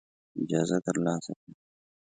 [0.41, 1.53] اجازه ترلاسه کړه.